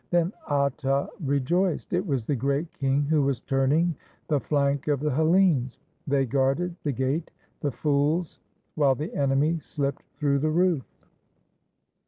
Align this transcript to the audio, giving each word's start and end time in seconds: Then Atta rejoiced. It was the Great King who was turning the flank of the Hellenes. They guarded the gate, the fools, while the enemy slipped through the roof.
Then 0.09 0.33
Atta 0.49 1.07
rejoiced. 1.23 1.93
It 1.93 2.03
was 2.03 2.25
the 2.25 2.35
Great 2.35 2.73
King 2.73 3.03
who 3.03 3.21
was 3.21 3.39
turning 3.39 3.93
the 4.29 4.39
flank 4.39 4.87
of 4.87 4.99
the 4.99 5.11
Hellenes. 5.11 5.77
They 6.07 6.25
guarded 6.25 6.75
the 6.81 6.91
gate, 6.91 7.29
the 7.59 7.69
fools, 7.71 8.39
while 8.73 8.95
the 8.95 9.13
enemy 9.13 9.59
slipped 9.59 10.01
through 10.17 10.39
the 10.39 10.49
roof. 10.49 10.81